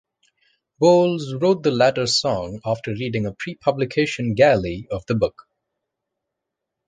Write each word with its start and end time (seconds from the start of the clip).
Bowles 0.79 1.31
wrote 1.39 1.61
the 1.61 1.69
latter 1.69 2.07
song 2.07 2.59
after 2.65 2.89
reading 2.89 3.27
a 3.27 3.33
pre-publication 3.33 4.33
galley 4.33 4.87
of 4.89 5.05
the 5.05 5.13
book. 5.13 5.47